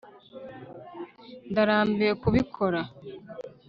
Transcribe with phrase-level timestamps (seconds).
[1.51, 2.81] ndarambiwe kubikora